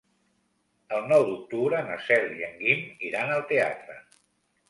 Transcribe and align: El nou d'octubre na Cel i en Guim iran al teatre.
El 0.99 1.03
nou 1.09 1.25
d'octubre 1.27 1.83
na 1.89 1.99
Cel 2.07 2.25
i 2.39 2.45
en 2.49 2.57
Guim 2.63 2.81
iran 3.11 3.35
al 3.35 3.47
teatre. 3.53 3.99